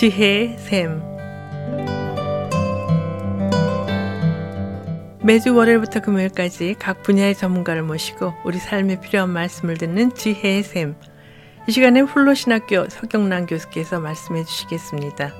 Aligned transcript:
지혜의 0.00 0.56
샘 0.56 1.02
매주 5.22 5.54
월요일부터 5.54 6.00
금요일까지 6.00 6.76
각 6.80 7.02
분야의 7.02 7.34
전문가를 7.34 7.82
모시고 7.82 8.32
우리 8.46 8.56
삶에 8.56 8.98
필요한 9.02 9.28
말씀을 9.28 9.74
듣는 9.74 10.08
지혜의 10.14 10.62
샘. 10.62 10.94
이 11.68 11.70
시간에 11.70 12.00
훌로신학교 12.00 12.86
서경란 12.88 13.44
교수께서 13.44 14.00
말씀해 14.00 14.44
주시겠습니다. 14.44 15.32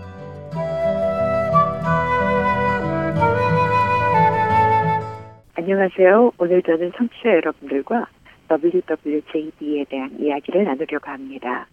안녕하세요. 5.55 6.33
오늘 6.37 6.63
저는 6.65 6.93
청취자 6.99 7.31
여러분들과 7.31 8.09
WWJD에 8.51 9.87
대한 9.89 10.15
이야기를 10.21 10.65
나누려고 10.65 11.11
합니다. 11.11 11.67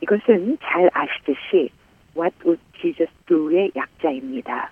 이것은 0.00 0.56
잘 0.62 0.88
아시듯이 0.94 1.68
What 2.16 2.34
Would 2.44 2.60
Jesus 2.80 3.12
Do의 3.26 3.70
약자입니다. 3.76 4.70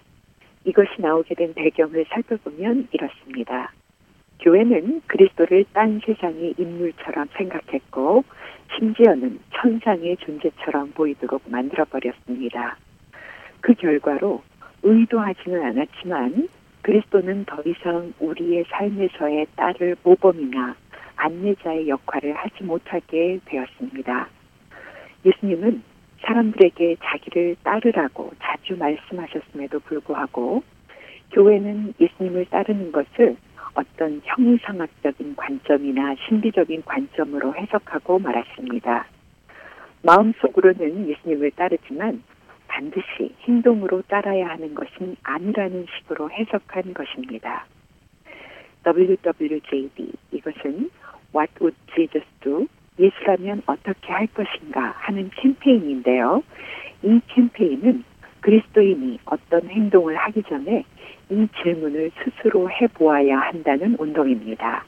이것이 0.65 1.01
나오게 1.01 1.35
된 1.35 1.55
배경을 1.55 2.07
살펴보면 2.11 2.89
이렇습니다. 2.93 3.73
교회는 4.41 5.03
그리스도를 5.07 5.65
딴 5.73 6.01
세상의 6.05 6.55
인물처럼 6.59 7.29
생각했고 7.37 8.25
심지어는 8.77 9.41
천상의 9.55 10.17
존재처럼 10.19 10.93
보이도록 10.93 11.43
만들어버렸습니다. 11.47 12.77
그 13.61 13.75
결과로 13.75 14.43
의도하지는 14.83 15.63
않았지만 15.63 16.49
그리스도는 16.83 17.45
더 17.47 17.63
이상 17.67 18.13
우리의 18.21 18.65
삶에서의 18.71 19.47
딸을 19.57 19.97
모범이나 20.05 20.77
안내자의 21.17 21.89
역할을 21.89 22.35
하지 22.35 22.63
못하게 22.63 23.41
되었습니다. 23.45 24.29
예수님은 25.25 25.83
사람들에게 26.23 26.97
자기를 27.03 27.57
따르라고 27.63 28.33
자주 28.41 28.77
말씀하셨음에도 28.77 29.81
불구하고 29.81 30.63
교회는 31.33 31.95
예수님을 32.01 32.47
따르는 32.47 32.93
것을 32.93 33.37
어떤 33.75 34.21
형이상학적인 34.25 35.37
관점이나 35.37 36.17
신비적인 36.27 36.83
관점으로 36.85 37.55
해석하고 37.55 38.19
말았습니다. 38.19 39.07
마음속으로는 40.03 41.09
예수님을 41.09 41.53
따르지만 41.53 42.23
반드시 42.67 43.35
행동으로 43.43 44.03
따라야 44.03 44.49
하는 44.49 44.75
것은 44.75 45.17
아니라는 45.23 45.87
식으로 45.97 46.31
해석한 46.31 46.95
것입니다. 46.95 47.67
WWJD 48.87 50.13
이것은 50.33 50.91
What 51.35 51.53
Would 51.61 51.77
Jesus 51.95 52.27
Do? 52.41 52.67
예수라면 52.99 53.63
어떻게 53.67 54.13
할 54.13 54.27
것인가 54.29 54.95
하는 54.97 55.31
캠페인인데요. 55.37 56.43
이 57.03 57.21
캠페인은 57.29 58.05
그리스도인이 58.41 59.19
어떤 59.25 59.69
행동을 59.69 60.17
하기 60.17 60.43
전에 60.45 60.85
이 61.31 61.49
질문을 61.63 62.11
스스로 62.23 62.71
해보아야 62.71 63.39
한다는 63.39 63.97
운동입니다. 63.99 64.85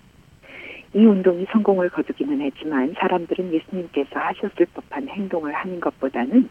이 0.93 1.05
운동이 1.05 1.47
성공을 1.53 1.91
거두기는 1.91 2.41
했지만 2.41 2.95
사람들은 2.99 3.53
예수님께서 3.53 4.19
하셨을 4.19 4.67
법한 4.75 5.09
행동을 5.09 5.53
하는 5.53 5.79
것보다는 5.79 6.49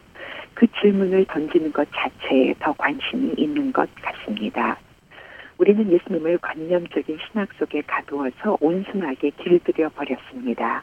그 0.54 0.66
질문을 0.80 1.26
던지는 1.26 1.72
것 1.72 1.86
자체에 1.92 2.54
더 2.58 2.72
관심이 2.72 3.34
있는 3.36 3.70
것 3.72 3.88
같습니다. 3.96 4.78
우리는 5.58 5.92
예수님을 5.92 6.38
관념적인 6.38 7.18
신학 7.30 7.52
속에 7.58 7.82
가두어서 7.86 8.56
온순하게 8.60 9.30
길들여 9.42 9.90
버렸습니다. 9.90 10.82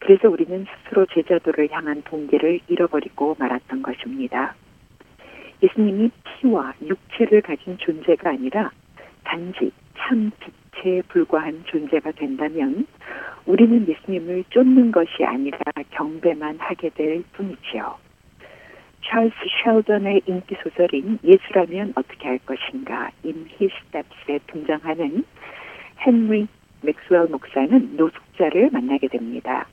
그래서 0.00 0.28
우리는 0.28 0.66
스스로 0.66 1.06
제자도를 1.06 1.68
향한 1.70 2.02
동기를 2.02 2.60
잃어버리고 2.68 3.36
말았던 3.38 3.82
것입니다. 3.82 4.54
예수님이 5.62 6.10
피와 6.24 6.74
육체를 6.82 7.42
가진 7.42 7.76
존재가 7.78 8.30
아니라 8.30 8.70
단지 9.24 9.70
참 9.96 10.30
빛에 10.40 11.02
불과한 11.08 11.64
존재가 11.66 12.12
된다면 12.12 12.86
우리는 13.44 13.86
예수님을 13.86 14.44
쫓는 14.48 14.90
것이 14.90 15.24
아니라 15.24 15.58
경배만 15.90 16.58
하게 16.58 16.88
될 16.90 17.22
뿐이지요. 17.32 17.96
찰스 19.02 19.34
셸던의 19.64 20.22
인기 20.26 20.56
소설인 20.62 21.18
예수라면 21.22 21.92
어떻게 21.96 22.28
할 22.28 22.38
것인가 22.38 23.10
His 23.24 23.72
Steps에 23.88 24.38
등장하는 24.46 25.24
헨리 26.06 26.48
맥스웰 26.82 27.26
목사는 27.28 27.96
노숙자를 27.96 28.70
만나게 28.70 29.08
됩니다. 29.08 29.66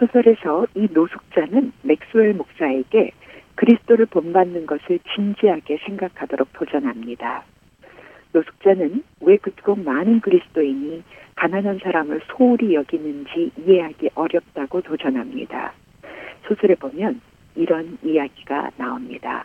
소설에서 0.00 0.66
이 0.74 0.88
노숙자는 0.90 1.72
맥스웰 1.82 2.32
목사에게 2.32 3.12
그리스도를 3.54 4.06
본받는 4.06 4.66
것을 4.66 4.98
진지하게 5.14 5.78
생각하도록 5.86 6.52
도전합니다. 6.54 7.44
노숙자는 8.32 9.04
왜 9.20 9.36
그토록 9.36 9.80
많은 9.80 10.20
그리스도인이 10.20 11.02
가난한 11.36 11.80
사람을 11.82 12.22
소홀히 12.28 12.74
여기는지 12.74 13.52
이해하기 13.58 14.10
어렵다고 14.14 14.80
도전합니다. 14.80 15.74
소설에 16.48 16.74
보면 16.74 17.20
이런 17.54 17.98
이야기가 18.02 18.70
나옵니다. 18.78 19.44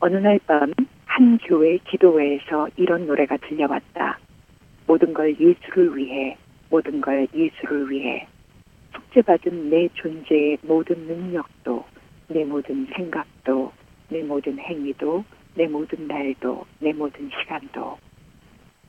어느 0.00 0.16
날 0.16 0.38
밤 0.46 0.72
한 1.16 1.38
교회 1.38 1.78
기도회에서 1.78 2.68
이런 2.76 3.06
노래가 3.06 3.38
들려왔다. 3.38 4.18
모든 4.86 5.14
걸 5.14 5.34
예수를 5.40 5.96
위해, 5.96 6.36
모든 6.68 7.00
걸 7.00 7.26
예수를 7.34 7.90
위해. 7.90 8.26
숙제받은 9.16 9.70
내 9.70 9.88
존재의 9.94 10.58
모든 10.62 11.06
능력도, 11.06 11.84
내 12.28 12.44
모든 12.44 12.86
생각도, 12.94 13.72
내 14.10 14.22
모든 14.22 14.58
행위도, 14.58 15.24
내 15.54 15.66
모든 15.66 16.06
날도, 16.06 16.66
내 16.80 16.92
모든 16.92 17.30
시간도. 17.30 17.96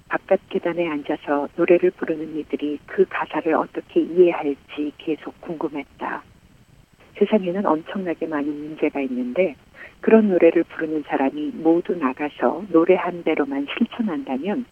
바깥 0.09 0.39
계단에 0.49 0.88
앉아서 0.88 1.47
노래를 1.55 1.91
부르는 1.91 2.38
이들이 2.38 2.79
그 2.85 3.05
가사를 3.07 3.53
어떻게 3.53 4.01
이해할지 4.01 4.91
계속 4.97 5.39
궁금했다. 5.41 6.23
세상에는 7.17 7.65
엄청나게 7.65 8.27
많은 8.27 8.47
문제가 8.47 8.99
있는데 9.01 9.55
그런 10.01 10.29
노래를 10.29 10.63
부르는 10.63 11.03
사람이 11.07 11.51
모두 11.55 11.95
나가서 11.95 12.65
노래한 12.69 13.23
대로만 13.23 13.65
실천한다면 13.77 14.65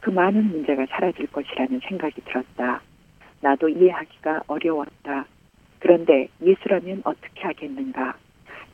그 0.00 0.10
많은 0.10 0.44
문제가 0.44 0.86
사라질 0.90 1.26
것이라는 1.26 1.80
생각이 1.88 2.20
들었다. 2.22 2.80
나도 3.40 3.68
이해하기가 3.68 4.42
어려웠다. 4.46 5.26
그런데 5.78 6.28
예수라면 6.42 7.02
어떻게 7.04 7.42
하겠는가? 7.42 8.16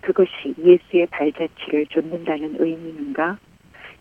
그것이 0.00 0.54
예수의 0.58 1.06
발자취를 1.06 1.86
쫓는다는 1.86 2.56
의미인가? 2.58 3.38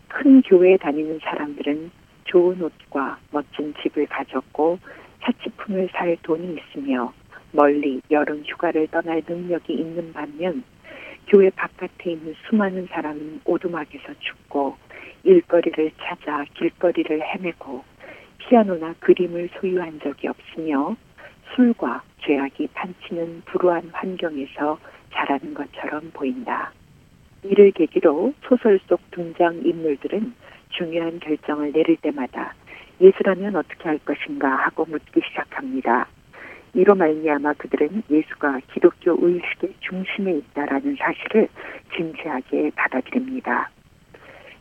큰 0.08 0.42
교회에 0.42 0.76
다니는 0.76 1.18
사람들은 1.22 1.90
좋은 2.24 2.62
옷과 2.62 3.18
멋진 3.30 3.74
집을 3.82 4.06
가졌고 4.06 4.78
사치품을 5.22 5.88
살 5.92 6.16
돈이 6.22 6.56
있으며 6.58 7.12
멀리 7.52 8.00
여름 8.10 8.42
휴가를 8.44 8.88
떠날 8.88 9.22
능력이 9.26 9.72
있는 9.72 10.12
반면 10.12 10.64
교회 11.28 11.50
바깥에 11.50 12.12
있는 12.12 12.34
수많은 12.46 12.86
사람은 12.90 13.40
오두막에서 13.44 14.14
죽고 14.18 14.76
일거리를 15.22 15.92
찾아 15.98 16.44
길거리를 16.54 17.22
헤매고 17.22 17.82
피아노나 18.48 18.94
그림을 19.00 19.48
소유한 19.58 19.98
적이 20.00 20.28
없으며 20.28 20.96
술과 21.54 22.02
죄악이 22.20 22.68
판치는 22.74 23.42
불우한 23.46 23.90
환경에서 23.92 24.78
자라는 25.12 25.54
것처럼 25.54 26.10
보인다. 26.12 26.72
이를 27.42 27.70
계기로 27.72 28.34
소설 28.42 28.80
속 28.88 29.00
등장 29.10 29.60
인물들은 29.64 30.34
중요한 30.70 31.20
결정을 31.20 31.72
내릴 31.72 31.96
때마다 31.96 32.54
예수라면 33.00 33.56
어떻게 33.56 33.84
할 33.84 33.98
것인가 33.98 34.48
하고 34.48 34.84
묻기 34.86 35.20
시작합니다. 35.28 36.08
이로 36.74 36.94
말미암아 36.94 37.54
그들은 37.54 38.02
예수가 38.10 38.60
기독교 38.72 39.16
의식의 39.20 39.74
중심에 39.80 40.32
있다라는 40.38 40.96
사실을 40.96 41.48
진지하게 41.94 42.72
받아들입니다. 42.74 43.70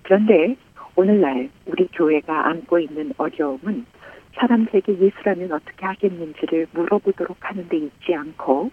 그런데 0.03 0.55
오늘날 0.95 1.49
우리 1.65 1.87
교회가 1.87 2.47
안고 2.49 2.79
있는 2.79 3.13
어려움은 3.17 3.85
사람들에게 4.35 4.99
예수라면 4.99 5.51
어떻게 5.51 5.85
하겠는지를 5.85 6.67
물어보도록 6.71 7.37
하는 7.41 7.67
데 7.67 7.77
있지 7.77 8.13
않고 8.13 8.71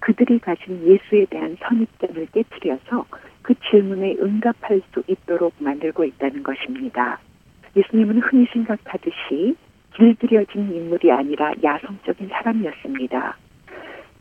그들이 0.00 0.40
가진 0.40 0.84
예수에 0.84 1.26
대한 1.26 1.56
선입견을 1.60 2.26
깨뜨려서 2.32 3.06
그 3.42 3.54
질문에 3.70 4.16
응답할 4.20 4.82
수 4.92 5.02
있도록 5.06 5.54
만들고 5.58 6.04
있다는 6.04 6.42
것입니다. 6.42 7.20
예수님은 7.76 8.18
흔히 8.18 8.46
생각하듯이 8.52 9.54
길들여진 9.94 10.74
인물이 10.74 11.12
아니라 11.12 11.52
야성적인 11.62 12.28
사람이었습니다. 12.28 13.36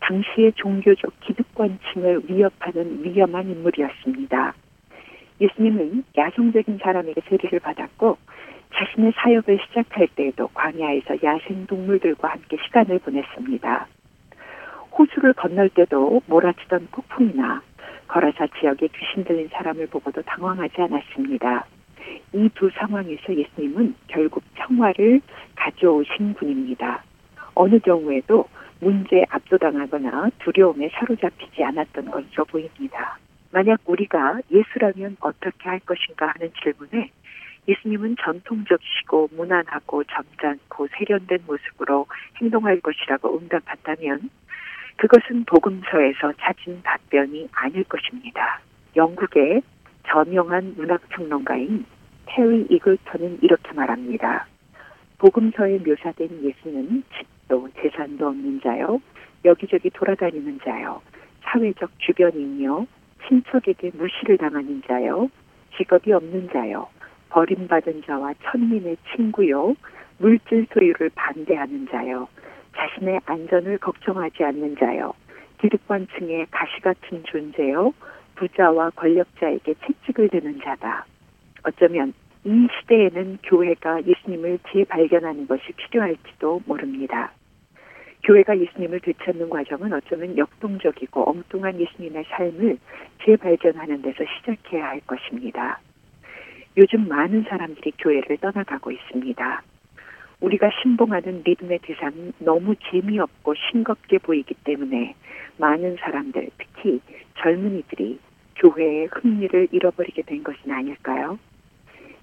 당시의 0.01 0.53
종교적 0.53 1.11
기득권층을 1.21 2.23
위협하는 2.27 3.03
위험한 3.03 3.49
인물이었습니다. 3.49 4.53
예수님은 5.41 6.03
야성적인 6.17 6.79
사람에게 6.81 7.21
세례를 7.27 7.59
받았고 7.59 8.17
자신의 8.73 9.11
사역을 9.15 9.59
시작할 9.67 10.07
때에도 10.15 10.47
광야에서 10.53 11.15
야생 11.23 11.65
동물들과 11.67 12.29
함께 12.29 12.57
시간을 12.63 12.99
보냈습니다. 12.99 13.87
호수를 14.97 15.33
건널 15.33 15.69
때도 15.69 16.21
몰아치던 16.27 16.87
폭풍이나 16.91 17.61
거라사 18.07 18.47
지역에 18.59 18.87
귀신 18.87 19.23
들린 19.23 19.49
사람을 19.49 19.87
보고도 19.87 20.21
당황하지 20.21 20.81
않았습니다. 20.81 21.65
이 22.33 22.49
두 22.55 22.69
상황에서 22.73 23.35
예수님은 23.35 23.95
결국 24.07 24.43
평화를 24.53 25.21
가져오신 25.55 26.33
분입니다. 26.35 27.03
어느 27.55 27.79
경우에도 27.79 28.45
문제에 28.79 29.25
압도당하거나 29.29 30.29
두려움에 30.39 30.89
사로잡히지 30.93 31.63
않았던 31.63 32.05
것으로 32.11 32.45
보입니다. 32.45 33.17
만약 33.51 33.81
우리가 33.85 34.39
예수라면 34.49 35.17
어떻게 35.19 35.69
할 35.69 35.79
것인가 35.79 36.33
하는 36.33 36.51
질문에 36.61 37.11
예수님은 37.67 38.15
전통적이시고 38.23 39.29
무난하고 39.35 40.03
점잖고 40.05 40.87
세련된 40.97 41.39
모습으로 41.45 42.07
행동할 42.41 42.79
것이라고 42.79 43.37
응답한다면 43.37 44.29
그것은 44.97 45.45
복음서에서 45.45 46.33
찾은 46.39 46.81
답변이 46.83 47.47
아닐 47.51 47.83
것입니다. 47.83 48.61
영국의 48.95 49.61
저명한 50.07 50.75
문학평론가인 50.77 51.85
테리 52.25 52.67
이글턴은 52.69 53.39
이렇게 53.41 53.73
말합니다. 53.73 54.47
복음서에 55.17 55.79
묘사된 55.79 56.43
예수는 56.43 57.03
집도 57.15 57.69
재산도 57.79 58.27
없는 58.27 58.61
자요, 58.61 59.01
여기저기 59.45 59.89
돌아다니는 59.91 60.59
자요, 60.63 61.01
사회적 61.43 61.91
주변인이요, 61.99 62.87
친척에게 63.27 63.91
무시를 63.93 64.37
당하는 64.37 64.81
자요, 64.87 65.29
직업이 65.77 66.11
없는 66.11 66.49
자요, 66.51 66.87
버림받은 67.29 68.03
자와 68.05 68.33
천민의 68.43 68.97
친구요, 69.15 69.75
물질 70.17 70.67
소유를 70.73 71.11
반대하는 71.15 71.87
자요, 71.89 72.27
자신의 72.75 73.21
안전을 73.25 73.77
걱정하지 73.79 74.43
않는 74.43 74.75
자요, 74.77 75.13
기득권층의 75.61 76.47
가시 76.51 76.81
같은 76.81 77.23
존재요, 77.25 77.93
부자와 78.35 78.91
권력자에게 78.91 79.75
채찍을 79.75 80.29
드는 80.29 80.59
자다. 80.61 81.05
어쩌면 81.63 82.13
이 82.43 82.67
시대에는 82.79 83.37
교회가 83.43 84.03
예수님을 84.05 84.59
재발견하는 84.71 85.47
것이 85.47 85.71
필요할지도 85.73 86.61
모릅니다. 86.65 87.31
교회가 88.23 88.57
예수님을 88.59 88.99
되찾는 88.99 89.49
과정은 89.49 89.93
어쩌면 89.93 90.37
역동적이고 90.37 91.29
엉뚱한 91.29 91.79
예수님의 91.79 92.25
삶을 92.29 92.77
재발견하는 93.25 94.01
데서 94.01 94.23
시작해야 94.37 94.85
할 94.89 95.01
것입니다. 95.01 95.79
요즘 96.77 97.07
많은 97.07 97.43
사람들이 97.49 97.91
교회를 97.97 98.37
떠나가고 98.37 98.91
있습니다. 98.91 99.63
우리가 100.39 100.69
신봉하는 100.81 101.43
믿음의 101.45 101.79
대상이 101.83 102.31
너무 102.39 102.75
재미없고 102.89 103.53
싱겁게 103.55 104.19
보이기 104.19 104.55
때문에 104.63 105.15
많은 105.57 105.97
사람들, 105.99 106.49
특히 106.57 106.99
젊은이들이 107.39 108.19
교회의 108.55 109.09
흥미를 109.11 109.67
잃어버리게 109.71 110.23
된 110.23 110.43
것은 110.43 110.71
아닐까요? 110.71 111.37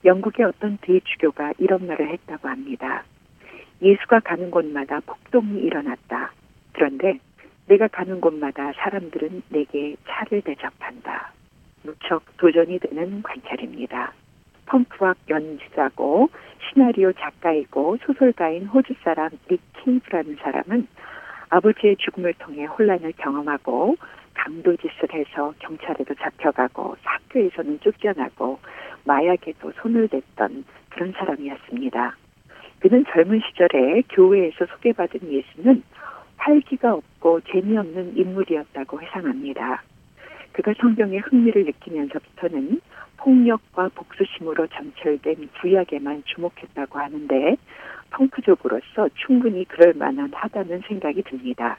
영국의 0.04 0.46
어떤 0.46 0.78
대주교가 0.80 1.54
이런 1.58 1.86
말을 1.86 2.08
했다고 2.10 2.48
합니다. 2.48 3.04
예수가 3.82 4.20
가는 4.20 4.50
곳마다 4.50 5.00
폭동이 5.00 5.60
일어났다. 5.60 6.32
그런데 6.72 7.18
내가 7.66 7.86
가는 7.88 8.20
곳마다 8.20 8.72
사람들은 8.72 9.42
내게 9.50 9.96
차를 10.06 10.42
대접한다. 10.42 11.32
무척 11.82 12.24
도전이 12.38 12.78
되는 12.80 13.22
관찰입니다. 13.22 14.12
펑크락 14.66 15.16
연주자고 15.28 16.28
시나리오 16.68 17.12
작가이고 17.12 17.98
소설가인 18.04 18.66
호주 18.66 18.94
사람 19.02 19.30
닉 19.50 19.60
킹프라는 19.84 20.36
사람은 20.42 20.86
아버지의 21.50 21.96
죽음을 21.96 22.34
통해 22.34 22.64
혼란을 22.64 23.12
경험하고 23.16 23.96
강도 24.34 24.76
짓을 24.76 25.12
해서 25.12 25.52
경찰에도 25.58 26.14
잡혀가고 26.14 26.96
학교에서는 27.02 27.80
쫓겨나고 27.80 28.58
마약에도 29.04 29.72
손을 29.72 30.08
댔던 30.08 30.64
그런 30.90 31.12
사람이었습니다. 31.12 32.16
그는 32.80 33.04
젊은 33.12 33.40
시절에 33.40 34.02
교회에서 34.10 34.66
소개받은 34.66 35.32
예수는 35.32 35.82
활기가 36.36 36.94
없고 36.94 37.40
재미없는 37.42 38.16
인물이었다고 38.16 39.00
회상합니다. 39.00 39.82
그가 40.52 40.72
성경에 40.80 41.18
흥미를 41.18 41.64
느끼면서부터는 41.64 42.80
폭력과 43.16 43.90
복수심으로 43.94 44.68
점철된 44.68 45.50
구약에만 45.60 46.22
주목했다고 46.24 46.98
하는데 46.98 47.56
펑크족으로서 48.10 49.08
충분히 49.14 49.64
그럴 49.64 49.92
만한 49.94 50.32
하다는 50.32 50.82
생각이 50.86 51.22
듭니다. 51.22 51.78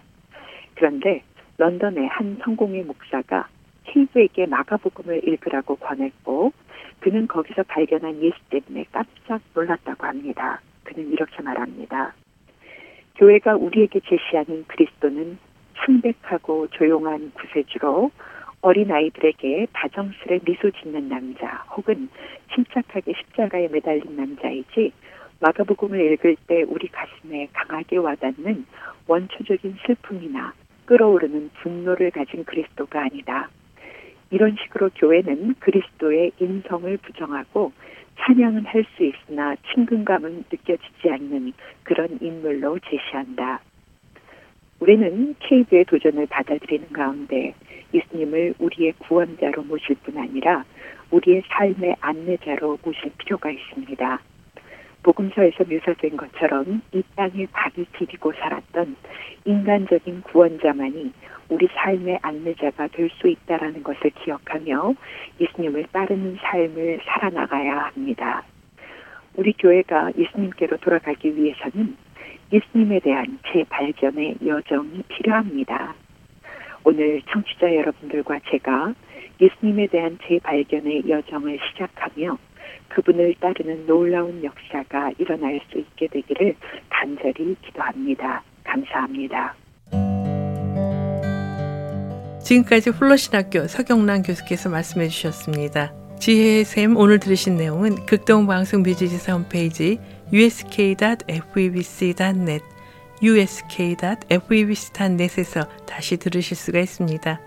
그런데 0.75 1.23
런던의 1.57 2.07
한 2.07 2.37
성공의 2.43 2.83
목사가 2.83 3.47
케이브에게 3.85 4.45
마가복음을 4.45 5.27
읽으라고 5.27 5.75
권했고 5.75 6.53
그는 6.99 7.27
거기서 7.27 7.63
발견한 7.63 8.21
예수 8.21 8.37
때문에 8.49 8.85
깜짝 8.91 9.41
놀랐다고 9.53 10.05
합니다. 10.05 10.61
그는 10.89 11.11
이렇게 11.11 11.41
말합니다. 11.43 12.13
교회가 13.15 13.55
우리에게 13.55 13.99
제시하는 13.99 14.65
그리스도는 14.67 15.37
창백하고 15.77 16.67
조용한 16.69 17.31
구세주로 17.33 18.11
어린 18.61 18.91
아이들에게 18.91 19.67
다정스레 19.71 20.39
미소 20.45 20.71
짓는 20.71 21.07
남자 21.07 21.63
혹은 21.75 22.09
침착하게 22.53 23.13
십자가에 23.13 23.67
매달린 23.69 24.15
남자이지 24.15 24.91
마가복음을 25.39 26.13
읽을 26.13 26.35
때 26.47 26.63
우리 26.63 26.87
가슴에 26.87 27.47
강하게 27.53 27.97
와닿는 27.97 28.65
원초적인 29.07 29.77
슬픔이나 29.85 30.53
끓어오르는 30.85 31.51
분노를 31.61 32.11
가진 32.11 32.43
그리스도가 32.43 33.03
아니다. 33.03 33.49
이런 34.31 34.55
식으로 34.61 34.89
교회는 34.95 35.55
그리스도의 35.59 36.31
인성을 36.39 36.97
부정하고 36.97 37.71
찬양은 38.19 38.65
할 38.65 38.85
수 38.95 39.03
있으나 39.03 39.55
친근감은 39.73 40.45
느껴지지 40.51 41.09
않는 41.09 41.53
그런 41.83 42.17
인물로 42.21 42.79
제시한다. 42.79 43.61
우리는 44.79 45.35
케이브의 45.39 45.85
도전을 45.85 46.27
받아들이는 46.27 46.89
가운데 46.93 47.53
예수님을 47.93 48.55
우리의 48.59 48.93
구원자로 48.99 49.63
모실 49.63 49.95
뿐 50.03 50.17
아니라 50.17 50.63
우리의 51.11 51.43
삶의 51.49 51.95
안내자로 51.99 52.79
모실 52.83 53.11
필요가 53.17 53.49
있습니다. 53.49 54.19
복음서에서 55.01 55.63
묘사된 55.63 56.17
것처럼 56.17 56.81
이 56.93 57.01
땅에 57.15 57.47
밥을 57.51 57.85
디디고 57.97 58.33
살았던 58.33 58.95
인간적인 59.45 60.21
구원자만이 60.21 61.11
우리 61.49 61.67
삶의 61.73 62.19
안내자가 62.21 62.87
될 62.87 63.09
수 63.09 63.27
있다라는 63.27 63.83
것을 63.83 64.11
기억하며 64.11 64.93
예수님을 65.39 65.85
따르는 65.91 66.37
삶을 66.41 66.99
살아나가야 67.05 67.77
합니다. 67.85 68.43
우리 69.35 69.53
교회가 69.53 70.11
예수님께로 70.17 70.77
돌아가기 70.77 71.35
위해서는 71.35 71.97
예수님에 72.51 72.99
대한 72.99 73.39
재발견의 73.51 74.37
여정이 74.45 75.03
필요합니다. 75.07 75.95
오늘 76.83 77.21
청취자 77.31 77.75
여러분들과 77.75 78.39
제가 78.49 78.93
예수님에 79.39 79.87
대한 79.87 80.17
재발견의 80.27 81.09
여정을 81.09 81.59
시작하며 81.71 82.37
그분을 82.89 83.35
따르는 83.39 83.85
놀라운 83.85 84.43
역사가 84.43 85.11
일어날 85.17 85.59
수 85.69 85.77
있게 85.77 86.07
되기를 86.07 86.55
간절히 86.89 87.55
기도합니다. 87.61 88.43
감사합니다. 88.69 89.55
지금까지 92.43 92.91
플러신학교 92.91 93.67
서경란 93.67 94.23
교수께서 94.23 94.69
말씀해 94.69 95.09
주셨습니다. 95.09 95.93
지혜의 96.19 96.65
샘 96.65 96.97
오늘 96.97 97.19
들으신 97.19 97.57
내용은 97.57 98.05
극동방송 98.05 98.83
뮤지지사 98.83 99.33
홈페이지 99.33 99.99
usk.febc.net 100.33 101.29
usk.febc.net에서 103.21 104.25
다시 105.85 106.17
들으실 106.17 106.57
수가 106.57 106.79
있습니다. 106.79 107.39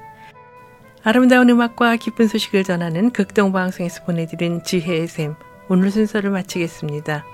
아름다운 1.04 1.50
음악과 1.50 1.96
기쁜 1.96 2.28
소식을 2.28 2.62
전하는 2.64 3.10
극동방송에서 3.10 4.04
보내드린 4.04 4.62
지혜의 4.62 5.08
샘 5.08 5.34
오늘 5.68 5.90
순서를 5.90 6.30
마치겠습니다. 6.30 7.24